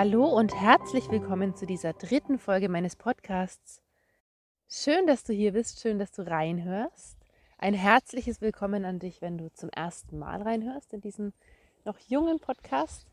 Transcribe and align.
Hallo 0.00 0.26
und 0.26 0.54
herzlich 0.54 1.10
willkommen 1.10 1.56
zu 1.56 1.66
dieser 1.66 1.92
dritten 1.92 2.38
Folge 2.38 2.68
meines 2.68 2.94
Podcasts. 2.94 3.82
Schön, 4.68 5.08
dass 5.08 5.24
du 5.24 5.32
hier 5.32 5.54
bist, 5.54 5.80
schön, 5.80 5.98
dass 5.98 6.12
du 6.12 6.24
reinhörst. 6.24 7.18
Ein 7.58 7.74
herzliches 7.74 8.40
Willkommen 8.40 8.84
an 8.84 9.00
dich, 9.00 9.20
wenn 9.20 9.38
du 9.38 9.52
zum 9.52 9.70
ersten 9.70 10.16
Mal 10.16 10.40
reinhörst 10.40 10.92
in 10.92 11.00
diesen 11.00 11.32
noch 11.84 11.98
jungen 11.98 12.38
Podcast. 12.38 13.08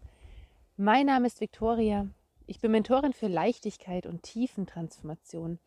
Mein 0.78 1.08
Name 1.08 1.26
ist 1.26 1.42
Viktoria. 1.42 2.08
Ich 2.46 2.60
bin 2.60 2.70
Mentorin 2.70 3.14
für 3.14 3.30
Leichtigkeit 3.30 4.06
und 4.06 4.22
Tiefentransformation. 4.22 5.58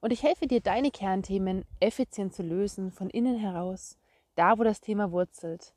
Und 0.00 0.12
ich 0.14 0.22
helfe 0.22 0.46
dir, 0.46 0.62
deine 0.62 0.90
Kernthemen 0.90 1.66
effizient 1.80 2.32
zu 2.32 2.42
lösen, 2.42 2.90
von 2.90 3.10
innen 3.10 3.36
heraus, 3.36 3.98
da 4.34 4.58
wo 4.58 4.64
das 4.64 4.80
Thema 4.80 5.12
wurzelt, 5.12 5.74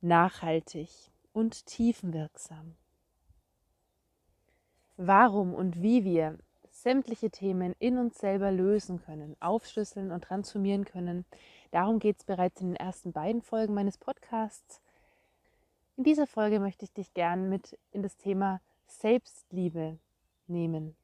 nachhaltig 0.00 0.90
und 1.32 1.66
tiefenwirksam 1.66 2.76
warum 5.06 5.54
und 5.54 5.82
wie 5.82 6.04
wir 6.04 6.38
sämtliche 6.70 7.30
Themen 7.30 7.74
in 7.78 7.98
uns 7.98 8.18
selber 8.18 8.50
lösen 8.50 9.00
können, 9.00 9.36
aufschlüsseln 9.40 10.10
und 10.10 10.24
transformieren 10.24 10.84
können. 10.84 11.24
Darum 11.70 11.98
geht 11.98 12.18
es 12.18 12.24
bereits 12.24 12.60
in 12.60 12.68
den 12.68 12.76
ersten 12.76 13.12
beiden 13.12 13.42
Folgen 13.42 13.74
meines 13.74 13.98
Podcasts. 13.98 14.80
In 15.96 16.04
dieser 16.04 16.26
Folge 16.26 16.58
möchte 16.58 16.84
ich 16.84 16.92
dich 16.92 17.14
gern 17.14 17.48
mit 17.48 17.78
in 17.92 18.02
das 18.02 18.16
Thema 18.16 18.60
Selbstliebe 18.86 19.98
nehmen. 20.46 20.96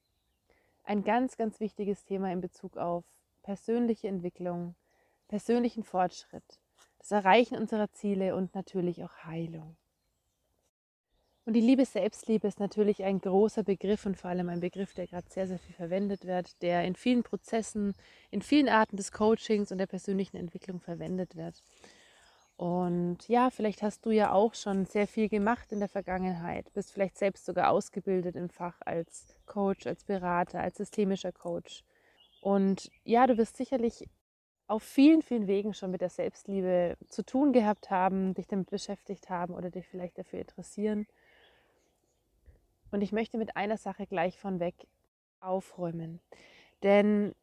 Ein 0.84 1.04
ganz, 1.04 1.36
ganz 1.36 1.60
wichtiges 1.60 2.04
Thema 2.04 2.32
in 2.32 2.40
Bezug 2.40 2.76
auf 2.76 3.04
persönliche 3.42 4.08
Entwicklung, 4.08 4.74
persönlichen 5.28 5.82
Fortschritt, 5.82 6.58
das 6.98 7.12
Erreichen 7.12 7.56
unserer 7.56 7.90
Ziele 7.92 8.34
und 8.34 8.54
natürlich 8.54 9.04
auch 9.04 9.24
Heilung. 9.24 9.76
Und 11.48 11.54
die 11.54 11.62
Liebe 11.62 11.86
Selbstliebe 11.86 12.46
ist 12.46 12.60
natürlich 12.60 13.04
ein 13.04 13.22
großer 13.22 13.62
Begriff 13.62 14.04
und 14.04 14.18
vor 14.18 14.28
allem 14.28 14.50
ein 14.50 14.60
Begriff, 14.60 14.92
der 14.92 15.06
gerade 15.06 15.30
sehr, 15.30 15.46
sehr 15.46 15.58
viel 15.58 15.74
verwendet 15.74 16.26
wird, 16.26 16.60
der 16.60 16.84
in 16.84 16.94
vielen 16.94 17.22
Prozessen, 17.22 17.94
in 18.30 18.42
vielen 18.42 18.68
Arten 18.68 18.98
des 18.98 19.12
Coachings 19.12 19.72
und 19.72 19.78
der 19.78 19.86
persönlichen 19.86 20.36
Entwicklung 20.36 20.78
verwendet 20.78 21.36
wird. 21.36 21.62
Und 22.58 23.26
ja, 23.28 23.48
vielleicht 23.48 23.80
hast 23.80 24.04
du 24.04 24.10
ja 24.10 24.30
auch 24.30 24.52
schon 24.52 24.84
sehr 24.84 25.06
viel 25.06 25.30
gemacht 25.30 25.72
in 25.72 25.78
der 25.78 25.88
Vergangenheit, 25.88 26.70
bist 26.74 26.92
vielleicht 26.92 27.16
selbst 27.16 27.46
sogar 27.46 27.70
ausgebildet 27.70 28.36
im 28.36 28.50
Fach 28.50 28.76
als 28.80 29.34
Coach, 29.46 29.86
als 29.86 30.04
Berater, 30.04 30.60
als 30.60 30.76
systemischer 30.76 31.32
Coach. 31.32 31.82
Und 32.42 32.90
ja, 33.04 33.26
du 33.26 33.38
wirst 33.38 33.56
sicherlich 33.56 34.04
auf 34.66 34.82
vielen, 34.82 35.22
vielen 35.22 35.46
Wegen 35.46 35.72
schon 35.72 35.92
mit 35.92 36.02
der 36.02 36.10
Selbstliebe 36.10 36.98
zu 37.08 37.24
tun 37.24 37.54
gehabt 37.54 37.88
haben, 37.88 38.34
dich 38.34 38.48
damit 38.48 38.68
beschäftigt 38.68 39.30
haben 39.30 39.54
oder 39.54 39.70
dich 39.70 39.88
vielleicht 39.88 40.18
dafür 40.18 40.40
interessieren. 40.40 41.06
Und 42.90 43.02
ich 43.02 43.12
möchte 43.12 43.38
mit 43.38 43.56
einer 43.56 43.76
Sache 43.76 44.06
gleich 44.06 44.38
von 44.38 44.60
weg 44.60 44.74
aufräumen. 45.40 46.20
Denn 46.82 47.34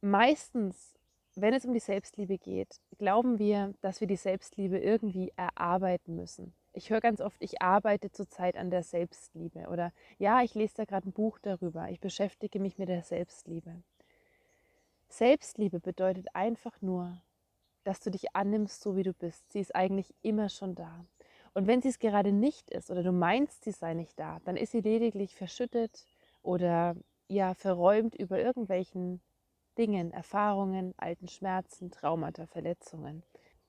meistens, 0.00 0.98
wenn 1.34 1.54
es 1.54 1.64
um 1.64 1.72
die 1.72 1.80
Selbstliebe 1.80 2.38
geht, 2.38 2.80
glauben 2.98 3.38
wir, 3.38 3.74
dass 3.80 4.00
wir 4.00 4.08
die 4.08 4.16
Selbstliebe 4.16 4.78
irgendwie 4.78 5.32
erarbeiten 5.36 6.16
müssen. 6.16 6.52
Ich 6.72 6.90
höre 6.90 7.00
ganz 7.00 7.20
oft, 7.20 7.42
ich 7.42 7.62
arbeite 7.62 8.12
zurzeit 8.12 8.56
an 8.56 8.70
der 8.70 8.84
Selbstliebe 8.84 9.68
oder 9.68 9.92
ja, 10.18 10.42
ich 10.42 10.54
lese 10.54 10.74
da 10.76 10.84
gerade 10.84 11.08
ein 11.08 11.12
Buch 11.12 11.38
darüber, 11.40 11.88
ich 11.90 12.00
beschäftige 12.00 12.60
mich 12.60 12.78
mit 12.78 12.88
der 12.88 13.02
Selbstliebe. 13.02 13.82
Selbstliebe 15.08 15.80
bedeutet 15.80 16.28
einfach 16.34 16.80
nur, 16.80 17.20
dass 17.82 17.98
du 18.00 18.10
dich 18.10 18.36
annimmst, 18.36 18.82
so 18.82 18.96
wie 18.96 19.02
du 19.02 19.12
bist. 19.12 19.50
Sie 19.50 19.58
ist 19.58 19.74
eigentlich 19.74 20.14
immer 20.22 20.48
schon 20.48 20.76
da. 20.76 21.04
Und 21.54 21.66
wenn 21.66 21.82
sie 21.82 21.88
es 21.88 21.98
gerade 21.98 22.32
nicht 22.32 22.70
ist 22.70 22.90
oder 22.90 23.02
du 23.02 23.12
meinst, 23.12 23.64
sie 23.64 23.72
sei 23.72 23.94
nicht 23.94 24.18
da, 24.18 24.38
dann 24.44 24.56
ist 24.56 24.72
sie 24.72 24.80
lediglich 24.80 25.34
verschüttet 25.34 26.06
oder 26.42 26.94
ja 27.28 27.54
verräumt 27.54 28.14
über 28.14 28.38
irgendwelchen 28.38 29.20
Dingen, 29.78 30.12
Erfahrungen, 30.12 30.94
alten 30.96 31.28
Schmerzen, 31.28 31.90
Traumata, 31.90 32.46
Verletzungen. 32.46 33.22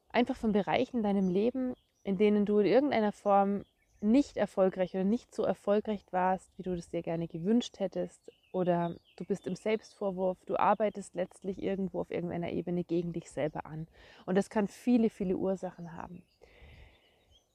Einfach 0.09 0.35
von 0.35 0.51
Bereichen 0.51 0.97
in 0.97 1.03
deinem 1.03 1.29
Leben, 1.29 1.73
in 2.03 2.17
denen 2.17 2.45
du 2.45 2.59
in 2.59 2.65
irgendeiner 2.65 3.11
Form 3.11 3.63
nicht 4.01 4.35
erfolgreich 4.37 4.93
oder 4.95 5.03
nicht 5.03 5.33
so 5.33 5.43
erfolgreich 5.43 6.03
warst, 6.11 6.57
wie 6.57 6.63
du 6.63 6.73
es 6.73 6.89
dir 6.89 7.03
gerne 7.03 7.27
gewünscht 7.27 7.79
hättest, 7.79 8.31
oder 8.51 8.95
du 9.15 9.25
bist 9.25 9.47
im 9.47 9.55
Selbstvorwurf, 9.55 10.43
du 10.45 10.57
arbeitest 10.57 11.15
letztlich 11.15 11.61
irgendwo 11.61 12.01
auf 12.01 12.11
irgendeiner 12.11 12.51
Ebene 12.51 12.83
gegen 12.83 13.13
dich 13.13 13.29
selber 13.31 13.65
an. 13.65 13.87
Und 14.25 14.35
das 14.35 14.49
kann 14.49 14.67
viele, 14.67 15.09
viele 15.09 15.37
Ursachen 15.37 15.93
haben. 15.93 16.23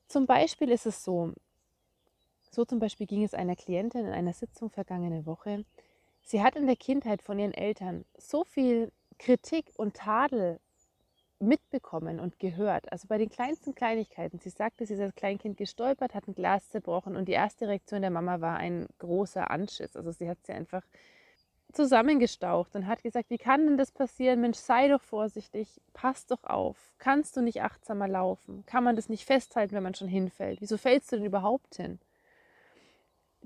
Zum 0.09 0.27
Beispiel 0.27 0.71
ist 0.71 0.87
es 0.87 1.03
so, 1.03 1.33
so 2.51 2.65
zum 2.65 2.79
Beispiel 2.79 3.07
ging 3.07 3.25
es 3.25 3.35
einer 3.35 3.57
Klientin 3.57 4.07
in 4.07 4.13
einer 4.13 4.33
Sitzung 4.33 4.71
vergangene 4.71 5.27
Woche. 5.27 5.65
Sie 6.23 6.43
hat 6.43 6.57
in 6.57 6.67
der 6.67 6.77
Kindheit 6.77 7.23
von 7.23 7.39
ihren 7.39 7.55
Eltern 7.55 8.05
so 8.17 8.45
viel 8.45 8.93
Kritik 9.19 9.73
und 9.77 9.95
Tadel 9.95 10.61
mitbekommen 11.39 12.21
und 12.21 12.39
gehört. 12.39 12.91
Also 12.93 13.09
bei 13.09 13.19
den 13.19 13.29
kleinsten 13.29 13.75
Kleinigkeiten. 13.75 14.39
Sie 14.39 14.49
sagte, 14.51 14.87
sie 14.87 14.95
ist 14.95 15.01
als 15.01 15.15
Kleinkind 15.15 15.57
gestolpert, 15.57 16.15
hat 16.15 16.29
ein 16.29 16.35
Glas 16.35 16.71
zerbrochen 16.71 17.17
und 17.17 17.27
die 17.27 17.33
erste 17.33 17.69
Reaktion 17.69 18.01
der 18.01 18.11
Mama 18.11 18.41
war 18.41 18.57
ein 18.57 18.87
großer 18.99 19.51
Anschiss. 19.51 19.97
Also 19.97 20.13
sie 20.13 20.29
hat 20.29 20.39
sie 20.47 20.53
einfach 20.53 20.83
zusammengestaucht 21.77 22.75
und 22.75 22.87
hat 22.87 23.03
gesagt, 23.03 23.31
wie 23.31 23.39
kann 23.39 23.67
denn 23.67 23.77
das 23.77 23.93
passieren? 23.93 24.41
Mensch, 24.41 24.59
sei 24.59 24.89
doch 24.89 25.03
vorsichtig, 25.03 25.81
pass 25.93 26.27
doch 26.27 26.43
auf. 26.45 26.77
Kannst 26.99 27.37
du 27.37 27.43
nicht 27.43 27.63
achtsamer 27.63 28.09
laufen? 28.09 28.65
Kann 28.67 28.83
man 28.83 28.97
das 28.97 29.09
nicht 29.09 29.25
festhalten, 29.25 29.75
wenn 29.75 29.83
man 29.83 29.95
schon 29.95 30.09
hinfällt? 30.09 30.61
Wieso 30.61 30.79
fällst 30.79 31.13
du 31.13 31.17
denn 31.17 31.27
überhaupt 31.27 31.77
hin? 31.77 32.01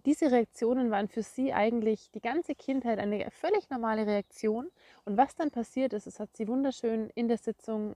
Diese 0.06 0.30
Reaktionen 0.30 0.90
waren 0.90 1.08
für 1.08 1.22
sie 1.22 1.52
eigentlich 1.52 2.10
die 2.12 2.22
ganze 2.22 2.54
Kindheit 2.54 2.98
eine 2.98 3.30
völlig 3.30 3.68
normale 3.68 4.06
Reaktion. 4.06 4.70
Und 5.04 5.18
was 5.18 5.34
dann 5.34 5.50
passiert 5.50 5.92
ist, 5.92 6.06
es 6.06 6.20
hat 6.20 6.34
sie 6.34 6.48
wunderschön 6.48 7.10
in 7.14 7.28
der 7.28 7.36
Sitzung 7.36 7.94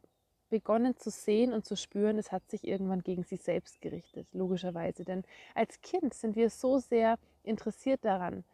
begonnen 0.50 0.96
zu 0.96 1.10
sehen 1.10 1.52
und 1.52 1.64
zu 1.64 1.76
spüren, 1.76 2.18
es 2.18 2.30
hat 2.30 2.48
sich 2.50 2.66
irgendwann 2.66 3.02
gegen 3.02 3.24
sie 3.24 3.36
selbst 3.36 3.80
gerichtet, 3.80 4.28
logischerweise. 4.32 5.04
Denn 5.04 5.24
als 5.54 5.80
Kind 5.80 6.12
sind 6.14 6.36
wir 6.36 6.50
so 6.50 6.78
sehr 6.78 7.18
interessiert 7.42 8.04
daran, 8.04 8.44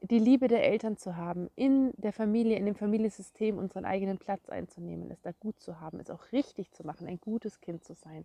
die 0.00 0.18
Liebe 0.18 0.48
der 0.48 0.64
Eltern 0.64 0.96
zu 0.96 1.16
haben, 1.16 1.50
in 1.56 1.92
der 1.96 2.12
Familie, 2.12 2.56
in 2.56 2.66
dem 2.66 2.76
Familiensystem 2.76 3.58
unseren 3.58 3.84
eigenen 3.84 4.18
Platz 4.18 4.48
einzunehmen, 4.48 5.10
es 5.10 5.20
da 5.22 5.32
gut 5.32 5.58
zu 5.60 5.80
haben, 5.80 5.98
es 5.98 6.10
auch 6.10 6.32
richtig 6.32 6.70
zu 6.72 6.86
machen, 6.86 7.06
ein 7.06 7.20
gutes 7.20 7.60
Kind 7.60 7.84
zu 7.84 7.94
sein. 7.94 8.24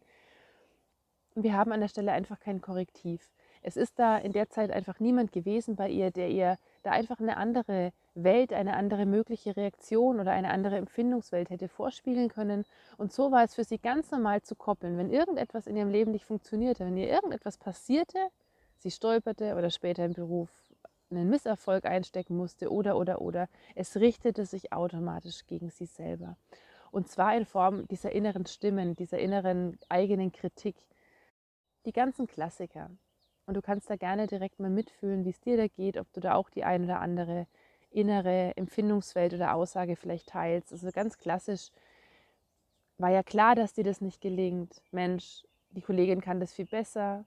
Und 1.35 1.43
wir 1.43 1.53
haben 1.53 1.71
an 1.71 1.81
der 1.81 1.87
Stelle 1.87 2.11
einfach 2.11 2.39
kein 2.39 2.61
Korrektiv. 2.61 3.31
Es 3.63 3.75
ist 3.75 3.97
da 3.97 4.17
in 4.17 4.33
der 4.33 4.49
Zeit 4.49 4.71
einfach 4.71 4.99
niemand 4.99 5.31
gewesen 5.31 5.75
bei 5.75 5.89
ihr, 5.89 6.11
der 6.11 6.29
ihr 6.29 6.57
da 6.83 6.91
einfach 6.91 7.19
eine 7.19 7.37
andere 7.37 7.91
Welt, 8.13 8.53
eine 8.53 8.75
andere 8.75 9.05
mögliche 9.07 9.57
Reaktion 9.57 10.19
oder 10.19 10.31
eine 10.31 10.51
andere 10.51 10.77
Empfindungswelt 10.77 11.49
hätte 11.49 11.69
vorspielen 11.69 12.29
können. 12.29 12.65
Und 12.97 13.13
so 13.13 13.31
war 13.31 13.43
es 13.43 13.55
für 13.55 13.63
sie 13.63 13.79
ganz 13.79 14.11
normal 14.11 14.43
zu 14.43 14.55
koppeln. 14.55 14.97
Wenn 14.97 15.09
irgendetwas 15.09 15.65
in 15.65 15.75
ihrem 15.75 15.89
Leben 15.89 16.11
nicht 16.11 16.25
funktionierte, 16.25 16.85
wenn 16.85 16.97
ihr 16.97 17.09
irgendetwas 17.09 17.57
passierte, 17.57 18.19
sie 18.77 18.91
stolperte 18.91 19.55
oder 19.55 19.71
später 19.71 20.05
im 20.05 20.13
Beruf 20.13 20.62
einen 21.15 21.29
Misserfolg 21.29 21.85
einstecken 21.85 22.35
musste 22.35 22.71
oder 22.71 22.97
oder 22.97 23.21
oder. 23.21 23.49
Es 23.75 23.95
richtete 23.95 24.45
sich 24.45 24.73
automatisch 24.73 25.45
gegen 25.47 25.69
sie 25.69 25.85
selber. 25.85 26.37
Und 26.91 27.07
zwar 27.07 27.35
in 27.35 27.45
Form 27.45 27.87
dieser 27.87 28.11
inneren 28.11 28.45
Stimmen, 28.45 28.95
dieser 28.95 29.19
inneren 29.19 29.79
eigenen 29.89 30.31
Kritik. 30.31 30.75
Die 31.85 31.91
ganzen 31.91 32.27
Klassiker. 32.27 32.89
Und 33.45 33.55
du 33.55 33.61
kannst 33.61 33.89
da 33.89 33.95
gerne 33.95 34.27
direkt 34.27 34.59
mal 34.59 34.69
mitfühlen, 34.69 35.25
wie 35.25 35.31
es 35.31 35.41
dir 35.41 35.57
da 35.57 35.67
geht, 35.67 35.97
ob 35.97 36.11
du 36.13 36.21
da 36.21 36.35
auch 36.35 36.49
die 36.49 36.63
ein 36.63 36.85
oder 36.85 36.99
andere 36.99 37.47
innere 37.89 38.55
Empfindungswelt 38.57 39.33
oder 39.33 39.53
Aussage 39.53 39.95
vielleicht 39.95 40.29
teilst. 40.29 40.71
Also 40.71 40.89
ganz 40.91 41.17
klassisch 41.17 41.69
war 42.97 43.09
ja 43.09 43.23
klar, 43.23 43.55
dass 43.55 43.73
dir 43.73 43.83
das 43.83 44.01
nicht 44.01 44.21
gelingt. 44.21 44.81
Mensch, 44.91 45.43
die 45.71 45.81
Kollegin 45.81 46.21
kann 46.21 46.39
das 46.39 46.53
viel 46.53 46.65
besser. 46.65 47.25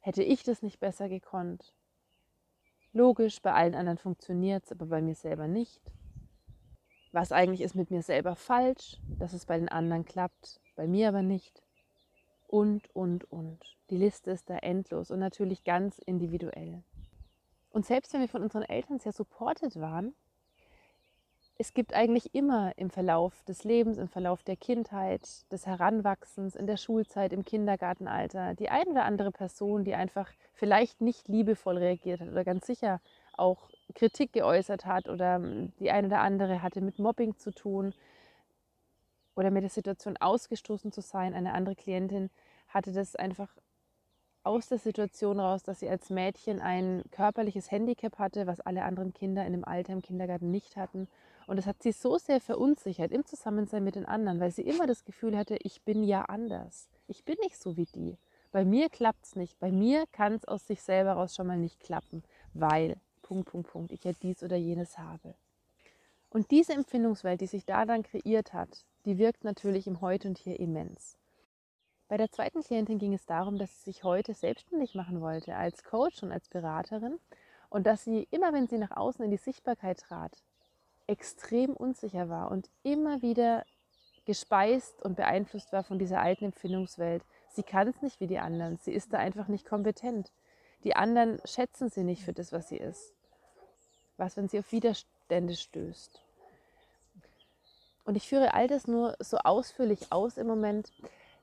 Hätte 0.00 0.22
ich 0.22 0.42
das 0.42 0.62
nicht 0.62 0.80
besser 0.80 1.08
gekonnt? 1.08 1.72
Logisch, 2.92 3.40
bei 3.40 3.52
allen 3.52 3.74
anderen 3.74 3.98
funktioniert 3.98 4.64
es, 4.64 4.72
aber 4.72 4.86
bei 4.86 5.00
mir 5.00 5.14
selber 5.14 5.48
nicht. 5.48 5.80
Was 7.10 7.32
eigentlich 7.32 7.62
ist 7.62 7.74
mit 7.74 7.90
mir 7.90 8.02
selber 8.02 8.36
falsch, 8.36 8.98
dass 9.18 9.32
es 9.32 9.46
bei 9.46 9.58
den 9.58 9.68
anderen 9.68 10.04
klappt, 10.04 10.60
bei 10.76 10.86
mir 10.86 11.08
aber 11.08 11.22
nicht. 11.22 11.62
Und, 12.46 12.94
und, 12.94 13.30
und. 13.30 13.58
Die 13.88 13.96
Liste 13.96 14.30
ist 14.30 14.50
da 14.50 14.58
endlos 14.58 15.10
und 15.10 15.20
natürlich 15.20 15.64
ganz 15.64 15.98
individuell. 15.98 16.82
Und 17.70 17.86
selbst 17.86 18.12
wenn 18.12 18.20
wir 18.20 18.28
von 18.28 18.42
unseren 18.42 18.62
Eltern 18.62 18.98
sehr 18.98 19.12
supported 19.12 19.80
waren, 19.80 20.14
es 21.58 21.74
gibt 21.74 21.94
eigentlich 21.94 22.34
immer 22.34 22.72
im 22.76 22.90
Verlauf 22.90 23.42
des 23.44 23.64
Lebens, 23.64 23.98
im 23.98 24.08
Verlauf 24.08 24.42
der 24.42 24.56
Kindheit, 24.56 25.50
des 25.52 25.66
Heranwachsens, 25.66 26.56
in 26.56 26.66
der 26.66 26.76
Schulzeit, 26.76 27.32
im 27.32 27.44
Kindergartenalter, 27.44 28.54
die 28.54 28.68
ein 28.68 28.88
oder 28.88 29.04
andere 29.04 29.30
Person, 29.30 29.84
die 29.84 29.94
einfach 29.94 30.28
vielleicht 30.54 31.00
nicht 31.00 31.28
liebevoll 31.28 31.78
reagiert 31.78 32.20
hat 32.20 32.28
oder 32.28 32.44
ganz 32.44 32.66
sicher 32.66 33.00
auch 33.36 33.70
Kritik 33.94 34.32
geäußert 34.32 34.86
hat 34.86 35.08
oder 35.08 35.40
die 35.78 35.90
ein 35.90 36.06
oder 36.06 36.20
andere 36.20 36.62
hatte 36.62 36.80
mit 36.80 36.98
Mobbing 36.98 37.36
zu 37.36 37.50
tun 37.50 37.94
oder 39.34 39.50
mit 39.50 39.62
der 39.62 39.70
Situation 39.70 40.16
ausgestoßen 40.16 40.92
zu 40.92 41.00
sein. 41.00 41.34
Eine 41.34 41.54
andere 41.54 41.76
Klientin 41.76 42.30
hatte 42.68 42.92
das 42.92 43.16
einfach 43.16 43.48
aus 44.44 44.68
der 44.68 44.78
Situation 44.78 45.38
raus, 45.38 45.62
dass 45.62 45.80
sie 45.80 45.88
als 45.88 46.10
Mädchen 46.10 46.60
ein 46.60 47.04
körperliches 47.12 47.70
Handicap 47.70 48.18
hatte, 48.18 48.46
was 48.46 48.60
alle 48.60 48.82
anderen 48.82 49.14
Kinder 49.14 49.46
in 49.46 49.52
dem 49.52 49.64
Alter 49.64 49.92
im 49.92 50.02
Kindergarten 50.02 50.50
nicht 50.50 50.76
hatten. 50.76 51.08
Und 51.46 51.56
das 51.56 51.66
hat 51.66 51.82
sie 51.82 51.92
so 51.92 52.18
sehr 52.18 52.40
verunsichert 52.40 53.12
im 53.12 53.24
Zusammensein 53.24 53.84
mit 53.84 53.96
den 53.96 54.06
anderen, 54.06 54.40
weil 54.40 54.50
sie 54.50 54.62
immer 54.62 54.86
das 54.86 55.04
Gefühl 55.04 55.36
hatte, 55.36 55.56
ich 55.60 55.82
bin 55.82 56.04
ja 56.04 56.22
anders. 56.22 56.88
Ich 57.08 57.24
bin 57.24 57.36
nicht 57.42 57.60
so 57.60 57.76
wie 57.76 57.86
die. 57.86 58.16
Bei 58.52 58.64
mir 58.64 58.88
klappt 58.88 59.24
es 59.24 59.36
nicht. 59.36 59.58
Bei 59.58 59.72
mir 59.72 60.04
kann 60.12 60.34
es 60.34 60.44
aus 60.44 60.66
sich 60.66 60.82
selber 60.82 61.12
raus 61.12 61.34
schon 61.34 61.46
mal 61.46 61.58
nicht 61.58 61.80
klappen, 61.80 62.22
weil, 62.54 62.96
Punkt, 63.22 63.50
Punkt, 63.50 63.70
Punkt, 63.70 63.92
ich 63.92 64.04
ja 64.04 64.12
dies 64.12 64.42
oder 64.42 64.56
jenes 64.56 64.98
habe. 64.98 65.34
Und 66.30 66.50
diese 66.50 66.72
Empfindungswelt, 66.74 67.40
die 67.40 67.46
sich 67.46 67.64
da 67.64 67.84
dann 67.84 68.02
kreiert 68.02 68.52
hat, 68.52 68.84
die 69.04 69.18
wirkt 69.18 69.44
natürlich 69.44 69.86
im 69.86 70.00
Heute 70.00 70.28
und 70.28 70.38
Hier 70.38 70.60
immens. 70.60 71.18
Bei 72.08 72.18
der 72.18 72.30
zweiten 72.30 72.62
Klientin 72.62 72.98
ging 72.98 73.14
es 73.14 73.24
darum, 73.24 73.58
dass 73.58 73.74
sie 73.74 73.90
sich 73.90 74.04
heute 74.04 74.34
selbstständig 74.34 74.94
machen 74.94 75.22
wollte 75.22 75.56
als 75.56 75.82
Coach 75.82 76.22
und 76.22 76.30
als 76.30 76.48
Beraterin 76.48 77.18
und 77.70 77.86
dass 77.86 78.04
sie 78.04 78.28
immer, 78.30 78.52
wenn 78.52 78.66
sie 78.66 78.76
nach 78.76 78.94
außen 78.94 79.24
in 79.24 79.30
die 79.30 79.38
Sichtbarkeit 79.38 80.00
trat, 80.00 80.42
extrem 81.12 81.74
unsicher 81.74 82.28
war 82.28 82.50
und 82.50 82.68
immer 82.82 83.22
wieder 83.22 83.64
gespeist 84.24 85.02
und 85.02 85.16
beeinflusst 85.16 85.72
war 85.72 85.84
von 85.84 85.98
dieser 85.98 86.20
alten 86.20 86.46
Empfindungswelt. 86.46 87.22
Sie 87.50 87.62
kann 87.62 87.88
es 87.88 88.02
nicht 88.02 88.20
wie 88.20 88.26
die 88.26 88.38
anderen, 88.38 88.78
sie 88.78 88.92
ist 88.92 89.12
da 89.12 89.18
einfach 89.18 89.48
nicht 89.48 89.66
kompetent. 89.66 90.32
Die 90.84 90.96
anderen 90.96 91.40
schätzen 91.44 91.90
sie 91.90 92.02
nicht 92.02 92.24
für 92.24 92.32
das, 92.32 92.52
was 92.52 92.68
sie 92.68 92.76
ist. 92.76 93.12
Was, 94.16 94.36
wenn 94.36 94.48
sie 94.48 94.58
auf 94.58 94.72
Widerstände 94.72 95.54
stößt? 95.54 96.20
Und 98.04 98.16
ich 98.16 98.28
führe 98.28 98.54
all 98.54 98.66
das 98.66 98.88
nur 98.88 99.16
so 99.20 99.38
ausführlich 99.38 100.10
aus 100.10 100.36
im 100.36 100.46
Moment, 100.46 100.90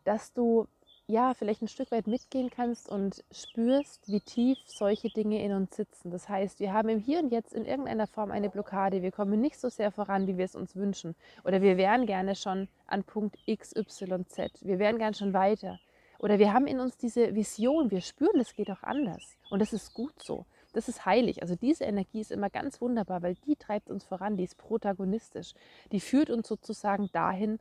dass 0.03 0.33
du 0.33 0.67
ja 1.09 1.33
vielleicht 1.33 1.61
ein 1.61 1.67
Stück 1.67 1.91
weit 1.91 2.07
mitgehen 2.07 2.49
kannst 2.49 2.87
und 2.87 3.23
spürst, 3.31 4.07
wie 4.07 4.21
tief 4.21 4.57
solche 4.65 5.09
Dinge 5.09 5.43
in 5.43 5.51
uns 5.53 5.75
sitzen. 5.75 6.11
Das 6.11 6.29
heißt, 6.29 6.59
wir 6.59 6.71
haben 6.71 6.87
im 6.89 6.99
Hier 6.99 7.19
und 7.19 7.31
Jetzt 7.31 7.53
in 7.53 7.65
irgendeiner 7.65 8.07
Form 8.07 8.31
eine 8.31 8.49
Blockade. 8.49 9.01
Wir 9.01 9.11
kommen 9.11 9.41
nicht 9.41 9.59
so 9.59 9.69
sehr 9.69 9.91
voran, 9.91 10.27
wie 10.27 10.37
wir 10.37 10.45
es 10.45 10.55
uns 10.55 10.75
wünschen. 10.75 11.15
Oder 11.43 11.61
wir 11.61 11.77
wären 11.77 12.05
gerne 12.05 12.35
schon 12.35 12.67
an 12.85 13.03
Punkt 13.03 13.37
X, 13.45 13.75
Y, 13.75 14.25
Z. 14.27 14.51
Wir 14.61 14.77
wären 14.77 14.99
gerne 14.99 15.15
schon 15.15 15.33
weiter. 15.33 15.79
Oder 16.19 16.37
wir 16.37 16.53
haben 16.53 16.67
in 16.67 16.79
uns 16.79 16.97
diese 16.97 17.33
Vision. 17.33 17.89
Wir 17.89 18.01
spüren, 18.01 18.39
es 18.39 18.53
geht 18.53 18.69
auch 18.69 18.83
anders. 18.83 19.37
Und 19.49 19.59
das 19.59 19.73
ist 19.73 19.93
gut 19.93 20.13
so. 20.21 20.45
Das 20.73 20.87
ist 20.87 21.05
heilig. 21.05 21.41
Also 21.41 21.55
diese 21.55 21.85
Energie 21.85 22.21
ist 22.21 22.31
immer 22.31 22.51
ganz 22.51 22.79
wunderbar, 22.81 23.23
weil 23.23 23.33
die 23.47 23.55
treibt 23.55 23.89
uns 23.89 24.03
voran, 24.03 24.37
die 24.37 24.43
ist 24.43 24.57
protagonistisch. 24.57 25.53
Die 25.91 25.99
führt 25.99 26.29
uns 26.29 26.47
sozusagen 26.47 27.09
dahin, 27.11 27.59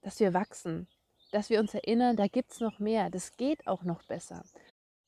dass 0.00 0.20
wir 0.20 0.32
wachsen, 0.32 0.86
dass 1.34 1.50
wir 1.50 1.58
uns 1.58 1.74
erinnern, 1.74 2.14
da 2.14 2.28
gibt 2.28 2.52
es 2.52 2.60
noch 2.60 2.78
mehr, 2.78 3.10
das 3.10 3.36
geht 3.36 3.66
auch 3.66 3.82
noch 3.82 4.04
besser. 4.04 4.44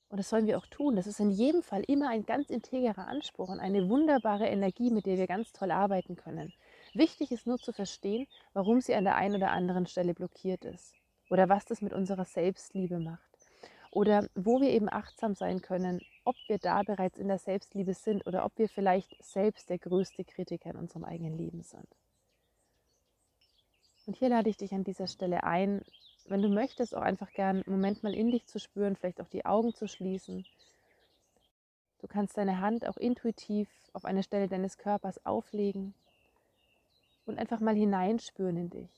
Und 0.08 0.18
das 0.18 0.28
sollen 0.28 0.48
wir 0.48 0.58
auch 0.58 0.66
tun. 0.66 0.96
Das 0.96 1.06
ist 1.06 1.20
in 1.20 1.30
jedem 1.30 1.62
Fall 1.62 1.84
immer 1.86 2.08
ein 2.08 2.26
ganz 2.26 2.50
integrer 2.50 3.06
Anspruch 3.06 3.48
und 3.48 3.60
eine 3.60 3.88
wunderbare 3.88 4.46
Energie, 4.46 4.90
mit 4.90 5.06
der 5.06 5.18
wir 5.18 5.28
ganz 5.28 5.52
toll 5.52 5.70
arbeiten 5.70 6.16
können. 6.16 6.52
Wichtig 6.94 7.30
ist 7.30 7.46
nur 7.46 7.58
zu 7.58 7.72
verstehen, 7.72 8.26
warum 8.54 8.80
sie 8.80 8.96
an 8.96 9.04
der 9.04 9.14
einen 9.14 9.36
oder 9.36 9.50
anderen 9.50 9.86
Stelle 9.86 10.14
blockiert 10.14 10.64
ist 10.64 10.94
oder 11.30 11.48
was 11.48 11.64
das 11.64 11.80
mit 11.80 11.92
unserer 11.92 12.24
Selbstliebe 12.24 12.98
macht 12.98 13.38
oder 13.92 14.28
wo 14.34 14.60
wir 14.60 14.70
eben 14.70 14.88
achtsam 14.88 15.36
sein 15.36 15.60
können, 15.62 16.00
ob 16.24 16.34
wir 16.48 16.58
da 16.58 16.82
bereits 16.82 17.18
in 17.18 17.28
der 17.28 17.38
Selbstliebe 17.38 17.94
sind 17.94 18.26
oder 18.26 18.44
ob 18.44 18.58
wir 18.58 18.68
vielleicht 18.68 19.16
selbst 19.22 19.70
der 19.70 19.78
größte 19.78 20.24
Kritiker 20.24 20.70
in 20.70 20.76
unserem 20.76 21.04
eigenen 21.04 21.38
Leben 21.38 21.62
sind. 21.62 21.86
Und 24.06 24.16
hier 24.16 24.28
lade 24.28 24.48
ich 24.48 24.56
dich 24.56 24.72
an 24.72 24.84
dieser 24.84 25.08
Stelle 25.08 25.42
ein, 25.42 25.82
wenn 26.28 26.42
du 26.42 26.48
möchtest, 26.48 26.94
auch 26.94 27.02
einfach 27.02 27.30
gern 27.32 27.62
einen 27.62 27.64
Moment 27.66 28.02
mal 28.02 28.14
in 28.14 28.30
dich 28.30 28.46
zu 28.46 28.58
spüren, 28.58 28.96
vielleicht 28.96 29.20
auch 29.20 29.28
die 29.28 29.44
Augen 29.44 29.74
zu 29.74 29.86
schließen. 29.86 30.44
Du 32.00 32.06
kannst 32.06 32.36
deine 32.36 32.60
Hand 32.60 32.86
auch 32.86 32.96
intuitiv 32.96 33.68
auf 33.92 34.04
eine 34.04 34.22
Stelle 34.22 34.48
deines 34.48 34.78
Körpers 34.78 35.24
auflegen 35.24 35.94
und 37.24 37.38
einfach 37.38 37.60
mal 37.60 37.74
hineinspüren 37.74 38.56
in 38.56 38.70
dich. 38.70 38.90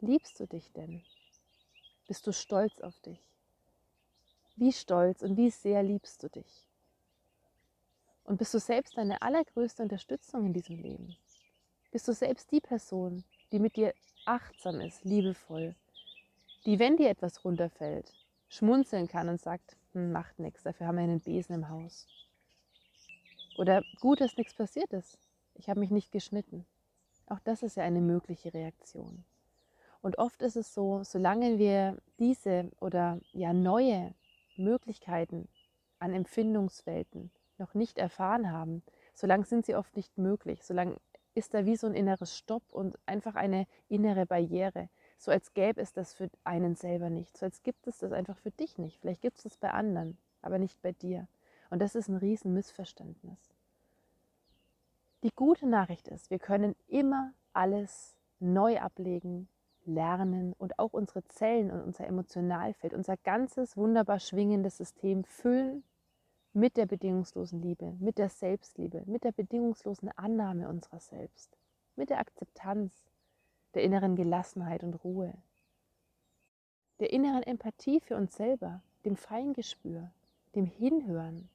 Liebst 0.00 0.38
du 0.40 0.46
dich 0.46 0.72
denn? 0.72 1.02
Bist 2.06 2.26
du 2.26 2.32
stolz 2.32 2.80
auf 2.80 2.98
dich? 3.00 3.20
Wie 4.56 4.72
stolz 4.72 5.22
und 5.22 5.36
wie 5.36 5.50
sehr 5.50 5.82
liebst 5.82 6.22
du 6.22 6.28
dich? 6.28 6.66
Und 8.24 8.38
bist 8.38 8.54
du 8.54 8.58
selbst 8.58 8.96
deine 8.96 9.22
allergrößte 9.22 9.82
Unterstützung 9.82 10.46
in 10.46 10.52
diesem 10.52 10.78
Leben? 10.78 11.16
Bist 11.92 12.08
du 12.08 12.12
selbst 12.12 12.50
die 12.50 12.60
Person, 12.60 13.24
die 13.52 13.58
mit 13.58 13.76
dir 13.76 13.94
achtsam 14.26 14.80
ist, 14.80 15.04
liebevoll, 15.04 15.74
die, 16.64 16.78
wenn 16.78 16.96
dir 16.96 17.10
etwas 17.10 17.44
runterfällt, 17.44 18.12
schmunzeln 18.48 19.08
kann 19.08 19.28
und 19.28 19.40
sagt, 19.40 19.76
hm, 19.92 20.12
macht 20.12 20.38
nichts, 20.38 20.62
dafür 20.62 20.86
haben 20.86 20.96
wir 20.96 21.04
einen 21.04 21.20
Besen 21.20 21.54
im 21.54 21.68
Haus. 21.68 22.06
Oder 23.56 23.82
gut, 24.00 24.20
dass 24.20 24.36
nichts 24.36 24.54
passiert 24.54 24.92
ist. 24.92 25.18
Ich 25.54 25.70
habe 25.70 25.80
mich 25.80 25.90
nicht 25.90 26.12
geschnitten. 26.12 26.66
Auch 27.26 27.40
das 27.40 27.62
ist 27.62 27.76
ja 27.76 27.84
eine 27.84 28.00
mögliche 28.00 28.52
Reaktion. 28.52 29.24
Und 30.02 30.18
oft 30.18 30.42
ist 30.42 30.56
es 30.56 30.74
so, 30.74 31.02
solange 31.02 31.58
wir 31.58 31.96
diese 32.18 32.70
oder 32.80 33.18
ja 33.32 33.52
neue 33.52 34.14
Möglichkeiten 34.56 35.48
an 35.98 36.12
Empfindungswelten 36.12 37.30
noch 37.58 37.74
nicht 37.74 37.98
erfahren 37.98 38.52
haben, 38.52 38.82
solange 39.14 39.46
sind 39.46 39.66
sie 39.66 39.74
oft 39.74 39.96
nicht 39.96 40.18
möglich, 40.18 40.62
solange 40.62 40.96
ist 41.36 41.54
da 41.54 41.66
wie 41.66 41.76
so 41.76 41.86
ein 41.86 41.94
inneres 41.94 42.36
Stopp 42.36 42.62
und 42.72 42.98
einfach 43.04 43.34
eine 43.34 43.66
innere 43.88 44.26
Barriere. 44.26 44.88
So 45.18 45.30
als 45.30 45.52
gäbe 45.54 45.80
es 45.80 45.92
das 45.92 46.14
für 46.14 46.30
einen 46.44 46.74
selber 46.74 47.10
nicht. 47.10 47.36
So 47.36 47.46
als 47.46 47.62
gibt 47.62 47.86
es 47.86 47.98
das 47.98 48.12
einfach 48.12 48.38
für 48.38 48.50
dich 48.50 48.78
nicht. 48.78 49.00
Vielleicht 49.00 49.20
gibt 49.20 49.36
es 49.36 49.44
das 49.44 49.56
bei 49.56 49.70
anderen, 49.70 50.16
aber 50.42 50.58
nicht 50.58 50.80
bei 50.82 50.92
dir. 50.92 51.28
Und 51.70 51.80
das 51.80 51.94
ist 51.94 52.08
ein 52.08 52.16
riesen 52.16 52.54
Missverständnis. 52.54 53.54
Die 55.22 55.34
gute 55.34 55.66
Nachricht 55.66 56.08
ist, 56.08 56.30
wir 56.30 56.38
können 56.38 56.74
immer 56.88 57.32
alles 57.52 58.16
neu 58.38 58.78
ablegen, 58.78 59.48
lernen 59.84 60.54
und 60.58 60.78
auch 60.78 60.92
unsere 60.92 61.24
Zellen 61.24 61.70
und 61.70 61.82
unser 61.82 62.06
Emotionalfeld, 62.06 62.94
unser 62.94 63.16
ganzes 63.16 63.76
wunderbar 63.76 64.20
schwingendes 64.20 64.76
System 64.78 65.24
füllen 65.24 65.84
mit 66.56 66.78
der 66.78 66.86
bedingungslosen 66.86 67.60
Liebe, 67.60 67.94
mit 68.00 68.16
der 68.16 68.30
Selbstliebe, 68.30 69.02
mit 69.04 69.24
der 69.24 69.32
bedingungslosen 69.32 70.08
Annahme 70.16 70.70
unserer 70.70 71.00
selbst, 71.00 71.54
mit 71.96 72.08
der 72.08 72.18
Akzeptanz, 72.18 73.10
der 73.74 73.82
inneren 73.82 74.16
Gelassenheit 74.16 74.82
und 74.82 74.94
Ruhe, 75.04 75.34
der 76.98 77.12
inneren 77.12 77.42
Empathie 77.42 78.00
für 78.00 78.16
uns 78.16 78.34
selber, 78.36 78.80
dem 79.04 79.16
Feingespür, 79.16 80.10
dem 80.54 80.64
Hinhören. 80.64 81.50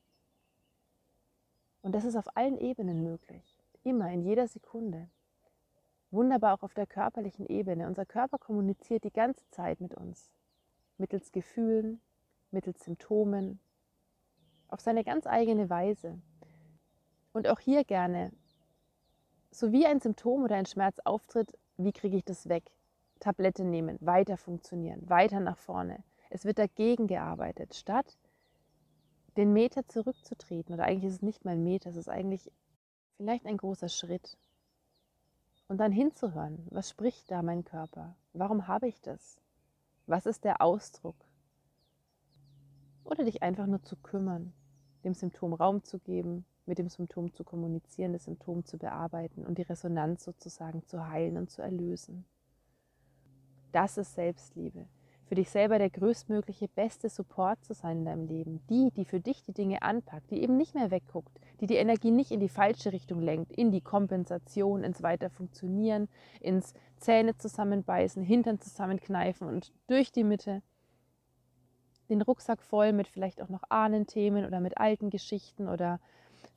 Und 1.81 1.95
das 1.95 2.05
ist 2.05 2.15
auf 2.15 2.37
allen 2.37 2.59
Ebenen 2.59 3.01
möglich, 3.01 3.57
immer, 3.83 4.11
in 4.11 4.21
jeder 4.21 4.47
Sekunde. 4.47 5.09
Wunderbar 6.11 6.53
auch 6.53 6.61
auf 6.61 6.75
der 6.75 6.85
körperlichen 6.85 7.47
Ebene. 7.47 7.87
Unser 7.87 8.05
Körper 8.05 8.37
kommuniziert 8.37 9.03
die 9.03 9.11
ganze 9.11 9.49
Zeit 9.49 9.81
mit 9.81 9.95
uns, 9.95 10.29
mittels 10.99 11.31
Gefühlen, 11.31 11.99
mittels 12.51 12.83
Symptomen, 12.83 13.59
auf 14.71 14.79
seine 14.79 15.03
ganz 15.03 15.27
eigene 15.27 15.69
Weise. 15.69 16.19
Und 17.33 17.47
auch 17.47 17.59
hier 17.59 17.83
gerne, 17.83 18.31
so 19.51 19.71
wie 19.71 19.85
ein 19.85 19.99
Symptom 19.99 20.43
oder 20.43 20.55
ein 20.55 20.65
Schmerz 20.65 20.97
auftritt, 21.05 21.57
wie 21.77 21.91
kriege 21.91 22.17
ich 22.17 22.25
das 22.25 22.49
weg? 22.49 22.63
Tablette 23.19 23.63
nehmen, 23.63 23.97
weiter 24.01 24.37
funktionieren, 24.37 25.07
weiter 25.09 25.39
nach 25.39 25.57
vorne. 25.57 26.03
Es 26.29 26.45
wird 26.45 26.57
dagegen 26.57 27.07
gearbeitet, 27.07 27.75
statt 27.75 28.17
den 29.37 29.53
Meter 29.53 29.87
zurückzutreten. 29.87 30.73
Oder 30.73 30.85
eigentlich 30.85 31.09
ist 31.09 31.15
es 31.15 31.21
nicht 31.21 31.45
mal 31.45 31.51
ein 31.51 31.63
Meter, 31.63 31.89
es 31.89 31.95
ist 31.97 32.09
eigentlich 32.09 32.51
vielleicht 33.17 33.45
ein 33.45 33.57
großer 33.57 33.89
Schritt. 33.89 34.37
Und 35.67 35.77
dann 35.77 35.91
hinzuhören, 35.91 36.67
was 36.69 36.89
spricht 36.89 37.29
da 37.31 37.41
mein 37.41 37.63
Körper? 37.63 38.15
Warum 38.33 38.67
habe 38.67 38.87
ich 38.87 38.99
das? 39.01 39.41
Was 40.07 40.25
ist 40.25 40.43
der 40.43 40.61
Ausdruck? 40.61 41.15
Oder 43.03 43.23
dich 43.23 43.43
einfach 43.43 43.67
nur 43.67 43.81
zu 43.83 43.95
kümmern 43.95 44.53
dem 45.03 45.13
Symptom 45.13 45.53
Raum 45.53 45.83
zu 45.83 45.99
geben, 45.99 46.45
mit 46.65 46.77
dem 46.77 46.89
Symptom 46.89 47.33
zu 47.33 47.43
kommunizieren, 47.43 48.13
das 48.13 48.25
Symptom 48.25 48.65
zu 48.65 48.77
bearbeiten 48.77 49.45
und 49.45 49.57
die 49.57 49.63
Resonanz 49.63 50.23
sozusagen 50.23 50.85
zu 50.85 51.07
heilen 51.07 51.37
und 51.37 51.49
zu 51.49 51.61
erlösen. 51.61 52.25
Das 53.71 53.97
ist 53.97 54.15
Selbstliebe. 54.15 54.85
Für 55.25 55.35
dich 55.35 55.49
selber 55.49 55.79
der 55.79 55.89
größtmögliche, 55.89 56.67
beste 56.67 57.07
Support 57.07 57.63
zu 57.63 57.73
sein 57.73 57.99
in 57.99 58.05
deinem 58.05 58.25
Leben. 58.25 58.59
Die, 58.69 58.91
die 58.91 59.05
für 59.05 59.21
dich 59.21 59.43
die 59.43 59.53
Dinge 59.53 59.81
anpackt, 59.81 60.29
die 60.29 60.43
eben 60.43 60.57
nicht 60.57 60.75
mehr 60.75 60.91
wegguckt, 60.91 61.39
die 61.61 61.67
die 61.67 61.77
Energie 61.77 62.11
nicht 62.11 62.31
in 62.31 62.41
die 62.41 62.49
falsche 62.49 62.91
Richtung 62.91 63.21
lenkt, 63.21 63.53
in 63.53 63.71
die 63.71 63.79
Kompensation, 63.79 64.83
ins 64.83 65.01
Weiterfunktionieren, 65.03 66.09
ins 66.41 66.73
Zähne 66.97 67.37
zusammenbeißen, 67.37 68.21
Hintern 68.21 68.59
zusammenkneifen 68.59 69.47
und 69.47 69.71
durch 69.87 70.11
die 70.11 70.25
Mitte, 70.25 70.61
den 72.11 72.21
Rucksack 72.21 72.61
voll 72.61 72.91
mit 72.93 73.07
vielleicht 73.07 73.41
auch 73.41 73.49
noch 73.49 73.63
Ahnenthemen 73.69 74.45
oder 74.45 74.59
mit 74.59 74.77
alten 74.77 75.09
Geschichten 75.09 75.67
oder 75.67 75.99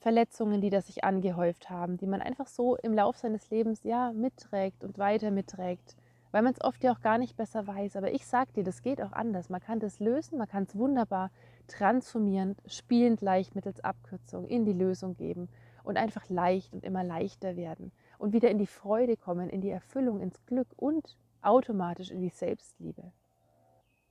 Verletzungen, 0.00 0.60
die 0.60 0.70
da 0.70 0.82
sich 0.82 1.04
angehäuft 1.04 1.70
haben, 1.70 1.96
die 1.96 2.06
man 2.06 2.20
einfach 2.20 2.48
so 2.48 2.76
im 2.76 2.92
Lauf 2.92 3.16
seines 3.16 3.48
Lebens 3.50 3.84
ja 3.84 4.12
mitträgt 4.12 4.82
und 4.84 4.98
weiter 4.98 5.30
mitträgt, 5.30 5.96
weil 6.32 6.42
man 6.42 6.52
es 6.52 6.62
oft 6.62 6.82
ja 6.82 6.92
auch 6.92 7.00
gar 7.00 7.18
nicht 7.18 7.36
besser 7.36 7.66
weiß. 7.66 7.96
Aber 7.96 8.12
ich 8.12 8.26
sage 8.26 8.52
dir, 8.52 8.64
das 8.64 8.82
geht 8.82 9.00
auch 9.00 9.12
anders. 9.12 9.48
Man 9.48 9.60
kann 9.60 9.78
das 9.78 10.00
lösen, 10.00 10.38
man 10.38 10.48
kann 10.48 10.64
es 10.64 10.76
wunderbar 10.76 11.30
transformierend, 11.68 12.60
spielend 12.66 13.20
leicht 13.20 13.54
mittels 13.54 13.82
Abkürzung 13.82 14.46
in 14.46 14.64
die 14.64 14.72
Lösung 14.72 15.16
geben 15.16 15.48
und 15.84 15.96
einfach 15.96 16.28
leicht 16.28 16.74
und 16.74 16.84
immer 16.84 17.04
leichter 17.04 17.56
werden 17.56 17.92
und 18.18 18.32
wieder 18.32 18.50
in 18.50 18.58
die 18.58 18.66
Freude 18.66 19.16
kommen, 19.16 19.48
in 19.48 19.60
die 19.60 19.70
Erfüllung, 19.70 20.20
ins 20.20 20.44
Glück 20.46 20.68
und 20.76 21.16
automatisch 21.42 22.10
in 22.10 22.20
die 22.20 22.30
Selbstliebe. 22.30 23.12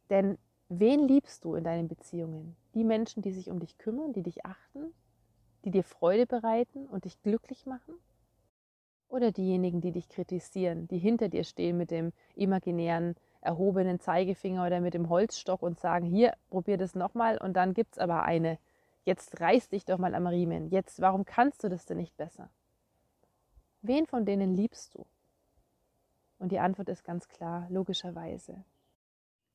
Denn 0.10 0.38
wen 0.80 1.08
liebst 1.08 1.44
du 1.44 1.56
in 1.56 1.64
deinen 1.64 1.88
Beziehungen? 1.88 2.56
Die 2.74 2.84
Menschen, 2.84 3.22
die 3.22 3.32
sich 3.32 3.50
um 3.50 3.60
dich 3.60 3.78
kümmern, 3.78 4.14
die 4.14 4.24
dich 4.24 4.46
achten, 4.46 4.94
die 5.66 5.72
dir 5.72 5.84
Freude 5.84 6.26
bereiten 6.26 6.86
und 6.88 7.06
dich 7.06 7.22
glücklich 7.22 7.66
machen? 7.66 7.96
Oder 9.10 9.32
diejenigen, 9.32 9.82
die 9.82 9.92
dich 9.92 10.10
kritisieren, 10.10 10.88
die 10.88 10.98
hinter 10.98 11.30
dir 11.30 11.44
stehen 11.44 11.78
mit 11.78 11.92
dem 11.92 12.14
imaginären 12.36 13.16
erhobenen 13.42 14.00
Zeigefinger 14.00 14.66
oder 14.66 14.80
mit 14.80 14.94
dem 14.94 15.10
Holzstock 15.10 15.62
und 15.62 15.80
sagen, 15.80 16.06
hier, 16.06 16.34
probier 16.50 16.78
das 16.78 16.96
nochmal 16.96 17.38
und 17.38 17.54
dann 17.54 17.74
gibt 17.74 17.94
es 17.94 18.00
aber 18.00 18.24
eine. 18.24 18.58
Jetzt 19.06 19.40
reiß 19.42 19.70
dich 19.70 19.86
doch 19.86 19.98
mal 19.98 20.16
am 20.16 20.28
Riemen. 20.28 20.70
Jetzt, 20.70 21.02
warum 21.02 21.26
kannst 21.26 21.64
du 21.64 21.70
das 21.70 21.86
denn 21.86 21.98
nicht 21.98 22.16
besser? 22.16 22.50
Wen 23.82 24.08
von 24.08 24.26
denen 24.26 24.56
liebst 24.56 24.96
du? 24.96 25.06
Und 26.40 26.52
die 26.52 26.60
Antwort 26.60 26.90
ist 26.90 27.04
ganz 27.04 27.28
klar, 27.28 27.68
logischerweise. 27.70 28.64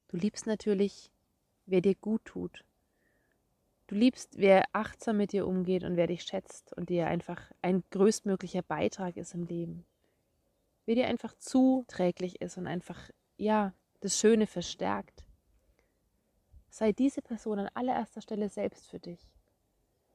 Du 0.08 0.16
liebst 0.16 0.46
natürlich, 0.46 1.12
wer 1.66 1.80
dir 1.80 1.94
gut 1.94 2.24
tut. 2.24 2.64
Du 3.86 3.94
liebst, 3.94 4.38
wer 4.38 4.64
achtsam 4.72 5.18
mit 5.18 5.32
dir 5.32 5.46
umgeht 5.46 5.84
und 5.84 5.96
wer 5.96 6.06
dich 6.06 6.22
schätzt 6.22 6.72
und 6.74 6.90
dir 6.90 7.06
einfach 7.06 7.40
ein 7.62 7.84
größtmöglicher 7.90 8.62
Beitrag 8.62 9.16
ist 9.16 9.34
im 9.34 9.44
Leben. 9.44 9.86
Wer 10.84 10.94
dir 10.94 11.06
einfach 11.06 11.34
zuträglich 11.34 12.40
ist 12.40 12.56
und 12.56 12.66
einfach, 12.66 13.10
ja, 13.36 13.74
das 14.00 14.18
Schöne 14.18 14.46
verstärkt. 14.46 15.24
Sei 16.70 16.92
diese 16.92 17.22
Person 17.22 17.58
an 17.58 17.70
allererster 17.74 18.20
Stelle 18.20 18.48
selbst 18.48 18.88
für 18.88 18.98
dich. 18.98 19.20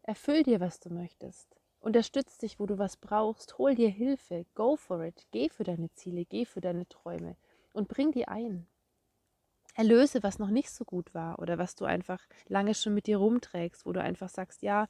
Erfüll 0.04 0.44
dir, 0.44 0.60
was 0.60 0.80
du 0.80 0.90
möchtest. 0.92 1.56
Unterstütz 1.80 2.38
dich, 2.38 2.60
wo 2.60 2.66
du 2.66 2.78
was 2.78 2.98
brauchst. 2.98 3.58
Hol 3.58 3.76
dir 3.76 3.90
Hilfe. 3.90 4.46
Go 4.56 4.76
for 4.76 5.04
it. 5.04 5.28
Geh 5.32 5.50
für 5.50 5.64
deine 5.64 5.92
Ziele. 5.94 6.26
Geh 6.26 6.46
für 6.46 6.62
deine 6.62 6.88
Träume. 6.88 7.36
Und 7.74 7.88
bring 7.88 8.12
die 8.12 8.28
ein. 8.28 8.68
Erlöse, 9.74 10.24
was 10.24 10.40
noch 10.40 10.50
nicht 10.50 10.70
so 10.70 10.86
gut 10.86 11.14
war 11.14 11.40
oder 11.40 11.58
was 11.58 11.76
du 11.76 11.86
einfach 11.86 12.20
lange 12.48 12.76
schon 12.76 12.94
mit 12.94 13.08
dir 13.08 13.18
rumträgst, 13.18 13.86
wo 13.86 13.92
du 13.92 14.02
einfach 14.02 14.30
sagst, 14.30 14.62
ja, 14.62 14.88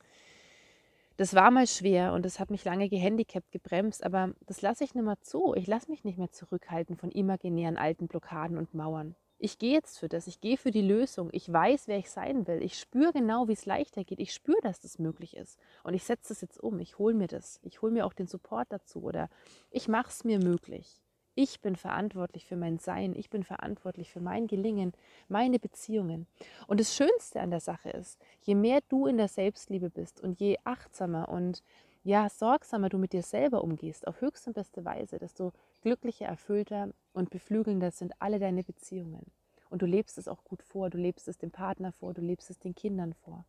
das 1.18 1.36
war 1.36 1.52
mal 1.52 1.68
schwer 1.68 2.14
und 2.14 2.26
das 2.26 2.40
hat 2.40 2.50
mich 2.50 2.66
lange 2.66 2.90
gehandicapt, 2.90 3.52
gebremst, 3.52 4.04
aber 4.04 4.34
das 4.48 4.62
lasse 4.62 4.84
ich 4.84 4.96
nicht 4.96 5.06
mehr 5.06 5.22
zu. 5.22 5.54
Ich 5.56 5.68
lasse 5.68 5.92
mich 5.92 6.04
nicht 6.04 6.18
mehr 6.18 6.32
zurückhalten 6.32 6.98
von 6.98 7.12
imaginären 7.12 7.78
alten 7.78 8.08
Blockaden 8.08 8.58
und 8.58 8.74
Mauern. 8.74 9.16
Ich 9.38 9.60
gehe 9.60 9.74
jetzt 9.74 10.00
für 10.00 10.08
das, 10.08 10.26
ich 10.28 10.42
gehe 10.42 10.58
für 10.58 10.72
die 10.72 10.82
Lösung, 10.82 11.30
ich 11.34 11.52
weiß, 11.52 11.88
wer 11.88 11.98
ich 11.98 12.10
sein 12.10 12.48
will, 12.48 12.64
ich 12.64 12.80
spüre 12.80 13.12
genau, 13.12 13.48
wie 13.48 13.54
es 13.54 13.66
leichter 13.66 14.04
geht, 14.06 14.20
ich 14.20 14.34
spüre, 14.34 14.62
dass 14.62 14.80
das 14.80 15.00
möglich 15.00 15.36
ist. 15.36 15.60
Und 15.84 15.94
ich 15.94 16.06
setze 16.06 16.30
das 16.30 16.42
jetzt 16.42 16.60
um, 16.60 16.80
ich 16.80 16.98
hole 16.98 17.14
mir 17.14 17.28
das, 17.28 17.60
ich 17.62 17.82
hole 17.82 17.92
mir 17.92 18.06
auch 18.06 18.14
den 18.14 18.28
Support 18.28 18.72
dazu 18.72 19.04
oder 19.04 19.30
ich 19.70 19.88
mache 19.88 20.10
es 20.10 20.24
mir 20.24 20.40
möglich. 20.40 21.03
Ich 21.36 21.62
bin 21.62 21.76
verantwortlich 21.76 22.46
für 22.46 22.56
mein 22.56 22.78
Sein, 22.78 23.16
ich 23.16 23.32
bin 23.32 23.44
verantwortlich 23.44 24.12
für 24.12 24.20
mein 24.20 24.46
Gelingen, 24.46 24.94
meine 25.28 25.58
Beziehungen. 25.58 26.28
Und 26.68 26.80
das 26.80 26.96
Schönste 26.96 27.42
an 27.42 27.50
der 27.50 27.60
Sache 27.60 27.90
ist, 27.90 28.20
je 28.42 28.54
mehr 28.54 28.82
du 28.90 29.08
in 29.08 29.18
der 29.18 29.28
Selbstliebe 29.28 29.90
bist 29.90 30.22
und 30.22 30.40
je 30.40 30.60
achtsamer 30.64 31.30
und 31.30 31.64
ja, 32.04 32.30
sorgsamer 32.30 32.90
du 32.90 33.00
mit 33.00 33.14
dir 33.14 33.24
selber 33.24 33.64
umgehst, 33.64 34.06
auf 34.06 34.22
höchste 34.22 34.52
und 34.52 34.54
beste 34.54 34.86
Weise, 34.86 35.18
desto 35.18 35.54
glücklicher, 35.82 36.26
erfüllter 36.26 36.90
und 37.14 37.32
beflügelnder 37.32 37.90
sind 37.92 38.14
alle 38.20 38.40
deine 38.40 38.64
Beziehungen. 38.64 39.26
Und 39.72 39.82
du 39.82 39.88
lebst 39.88 40.20
es 40.20 40.28
auch 40.28 40.44
gut 40.44 40.62
vor, 40.62 40.92
du 40.92 41.00
lebst 41.00 41.28
es 41.28 41.40
dem 41.40 41.50
Partner 41.50 41.92
vor, 41.94 42.14
du 42.14 42.22
lebst 42.22 42.52
es 42.52 42.60
den 42.60 42.76
Kindern 42.76 43.14
vor. 43.14 43.46